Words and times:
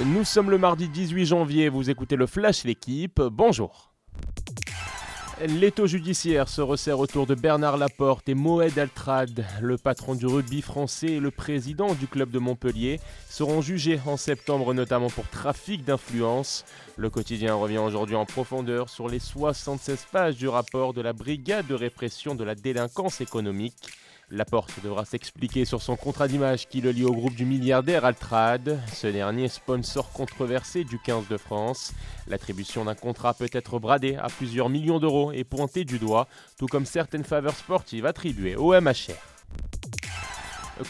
Nous 0.00 0.24
sommes 0.24 0.50
le 0.50 0.56
mardi 0.56 0.88
18 0.88 1.26
janvier, 1.26 1.68
vous 1.68 1.90
écoutez 1.90 2.16
le 2.16 2.26
Flash 2.26 2.64
L'équipe, 2.64 3.20
bonjour. 3.20 3.92
L'étau 5.46 5.86
judiciaire 5.86 6.48
se 6.48 6.62
resserre 6.62 6.98
autour 6.98 7.26
de 7.26 7.34
Bernard 7.34 7.76
Laporte 7.76 8.26
et 8.28 8.34
Moed 8.34 8.78
Altrad. 8.78 9.44
Le 9.60 9.76
patron 9.76 10.14
du 10.14 10.24
rugby 10.24 10.62
français 10.62 11.08
et 11.08 11.20
le 11.20 11.30
président 11.30 11.92
du 11.94 12.06
club 12.06 12.30
de 12.30 12.38
Montpellier 12.38 13.00
seront 13.28 13.60
jugés 13.60 14.00
en 14.06 14.16
septembre 14.16 14.72
notamment 14.72 15.10
pour 15.10 15.28
trafic 15.28 15.84
d'influence. 15.84 16.64
Le 16.96 17.10
quotidien 17.10 17.54
revient 17.54 17.78
aujourd'hui 17.78 18.16
en 18.16 18.24
profondeur 18.24 18.88
sur 18.88 19.08
les 19.08 19.18
76 19.18 20.06
pages 20.10 20.36
du 20.36 20.48
rapport 20.48 20.94
de 20.94 21.02
la 21.02 21.12
brigade 21.12 21.66
de 21.66 21.74
répression 21.74 22.34
de 22.34 22.44
la 22.44 22.54
délinquance 22.54 23.20
économique. 23.20 23.90
Laporte 24.30 24.72
devra 24.82 25.04
s'expliquer 25.04 25.64
sur 25.64 25.82
son 25.82 25.96
contrat 25.96 26.28
d'image 26.28 26.68
qui 26.68 26.80
le 26.80 26.90
lie 26.90 27.04
au 27.04 27.12
groupe 27.12 27.34
du 27.34 27.44
milliardaire 27.44 28.04
Altrad. 28.04 28.78
Ce 28.92 29.06
dernier 29.06 29.48
sponsor 29.48 30.10
controversé 30.12 30.84
du 30.84 30.98
15 30.98 31.28
de 31.28 31.36
France. 31.36 31.92
L'attribution 32.26 32.84
d'un 32.84 32.94
contrat 32.94 33.34
peut 33.34 33.50
être 33.52 33.78
bradée 33.78 34.16
à 34.16 34.28
plusieurs 34.28 34.68
millions 34.68 35.00
d'euros 35.00 35.32
et 35.32 35.44
pointée 35.44 35.84
du 35.84 35.98
doigt, 35.98 36.28
tout 36.58 36.66
comme 36.66 36.86
certaines 36.86 37.24
faveurs 37.24 37.56
sportives 37.56 38.06
attribuées 38.06 38.56
au 38.56 38.72
MHR. 38.80 39.31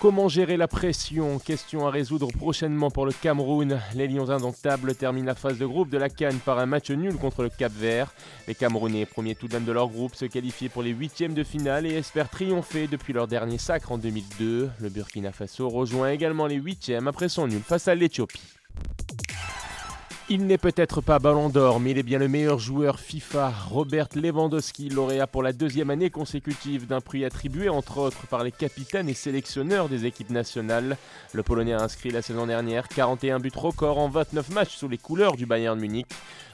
Comment 0.00 0.28
gérer 0.28 0.56
la 0.56 0.68
pression 0.68 1.38
Question 1.38 1.86
à 1.86 1.90
résoudre 1.90 2.28
prochainement 2.28 2.90
pour 2.90 3.06
le 3.06 3.12
Cameroun. 3.12 3.80
Les 3.94 4.06
Lions 4.08 4.30
indomptables 4.30 4.94
terminent 4.94 5.26
la 5.26 5.34
phase 5.34 5.58
de 5.58 5.66
groupe 5.66 5.90
de 5.90 5.98
la 5.98 6.08
Cannes 6.08 6.38
par 6.44 6.58
un 6.58 6.66
match 6.66 6.90
nul 6.90 7.16
contre 7.16 7.42
le 7.42 7.48
Cap 7.48 7.72
Vert. 7.72 8.12
Les 8.46 8.54
Camerounais, 8.54 9.06
premiers 9.06 9.34
tout 9.34 9.48
de 9.48 9.54
même 9.54 9.64
de 9.64 9.72
leur 9.72 9.88
groupe, 9.88 10.14
se 10.14 10.24
qualifient 10.24 10.68
pour 10.68 10.82
les 10.82 10.90
huitièmes 10.90 11.34
de 11.34 11.44
finale 11.44 11.86
et 11.86 11.94
espèrent 11.94 12.30
triompher 12.30 12.86
depuis 12.86 13.12
leur 13.12 13.26
dernier 13.26 13.58
sacre 13.58 13.92
en 13.92 13.98
2002. 13.98 14.70
Le 14.78 14.88
Burkina 14.88 15.32
Faso 15.32 15.68
rejoint 15.68 16.10
également 16.10 16.46
les 16.46 16.56
huitièmes 16.56 17.08
après 17.08 17.28
son 17.28 17.46
nul 17.46 17.62
face 17.62 17.88
à 17.88 17.94
l'Éthiopie. 17.94 18.57
Il 20.30 20.44
n'est 20.44 20.58
peut-être 20.58 21.00
pas 21.00 21.18
Ballon 21.18 21.48
d'Or, 21.48 21.80
mais 21.80 21.92
il 21.92 21.98
est 21.98 22.02
bien 22.02 22.18
le 22.18 22.28
meilleur 22.28 22.58
joueur 22.58 23.00
FIFA. 23.00 23.50
Robert 23.70 24.08
Lewandowski, 24.14 24.90
lauréat 24.90 25.26
pour 25.26 25.42
la 25.42 25.54
deuxième 25.54 25.88
année 25.88 26.10
consécutive 26.10 26.86
d'un 26.86 27.00
prix 27.00 27.24
attribué 27.24 27.70
entre 27.70 27.96
autres 27.96 28.26
par 28.26 28.44
les 28.44 28.52
capitaines 28.52 29.08
et 29.08 29.14
sélectionneurs 29.14 29.88
des 29.88 30.04
équipes 30.04 30.28
nationales. 30.28 30.98
Le 31.32 31.42
Polonais 31.42 31.72
a 31.72 31.80
inscrit 31.80 32.10
la 32.10 32.20
saison 32.20 32.46
dernière 32.46 32.88
41 32.88 33.38
buts 33.38 33.50
records 33.54 33.96
en 33.96 34.10
29 34.10 34.50
matchs 34.50 34.76
sous 34.76 34.88
les 34.88 34.98
couleurs 34.98 35.34
du 35.34 35.46
Bayern 35.46 35.80
Munich. 35.80 36.08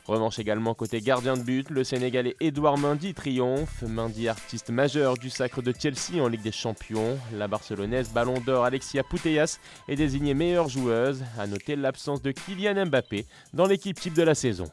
Revanche 0.06 0.38
également 0.38 0.74
côté 0.74 1.00
gardien 1.00 1.34
de 1.34 1.42
but, 1.42 1.70
le 1.70 1.82
Sénégalais 1.82 2.36
Edouard 2.38 2.76
Mendy 2.76 3.14
triomphe. 3.14 3.80
Mendy 3.80 4.28
artiste 4.28 4.68
majeur 4.68 5.16
du 5.16 5.30
sacre 5.30 5.62
de 5.62 5.72
Chelsea 5.72 6.22
en 6.22 6.28
Ligue 6.28 6.42
des 6.42 6.52
Champions. 6.52 7.18
La 7.32 7.48
Barcelonaise 7.48 8.10
Ballon 8.10 8.38
d'Or 8.44 8.66
Alexia 8.66 9.02
Putellas 9.02 9.58
est 9.88 9.96
désignée 9.96 10.34
meilleure 10.34 10.68
joueuse. 10.68 11.24
A 11.38 11.46
noter 11.46 11.74
l'absence 11.74 12.20
de 12.20 12.32
Kylian 12.32 12.84
Mbappé 12.84 13.24
dans 13.54 13.64
l'équipe 13.64 13.98
type 13.98 14.12
de 14.12 14.22
la 14.22 14.34
saison. 14.34 14.66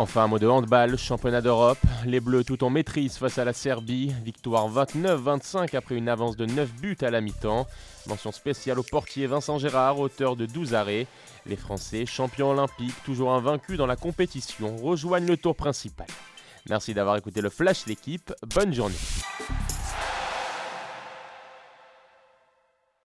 Enfin, 0.00 0.22
un 0.22 0.26
mot 0.28 0.38
de 0.38 0.46
handball, 0.46 0.96
championnat 0.96 1.40
d'Europe. 1.40 1.80
Les 2.06 2.20
Bleus 2.20 2.44
tout 2.44 2.62
en 2.62 2.70
maîtrise 2.70 3.16
face 3.16 3.36
à 3.36 3.44
la 3.44 3.52
Serbie. 3.52 4.12
Victoire 4.24 4.70
29-25 4.70 5.76
après 5.76 5.96
une 5.96 6.08
avance 6.08 6.36
de 6.36 6.46
9 6.46 6.72
buts 6.74 6.96
à 7.00 7.10
la 7.10 7.20
mi-temps. 7.20 7.66
Mention 8.06 8.30
spéciale 8.30 8.78
au 8.78 8.84
portier 8.84 9.26
Vincent 9.26 9.58
Gérard, 9.58 9.98
auteur 9.98 10.36
de 10.36 10.46
12 10.46 10.74
arrêts. 10.74 11.08
Les 11.46 11.56
Français, 11.56 12.06
champions 12.06 12.52
olympiques, 12.52 12.94
toujours 13.04 13.32
invaincus 13.32 13.76
dans 13.76 13.86
la 13.86 13.96
compétition, 13.96 14.76
rejoignent 14.76 15.26
le 15.26 15.36
tour 15.36 15.56
principal. 15.56 16.06
Merci 16.68 16.94
d'avoir 16.94 17.16
écouté 17.16 17.40
le 17.40 17.50
Flash 17.50 17.86
l'équipe. 17.86 18.32
Bonne 18.54 18.72
journée. 18.72 18.94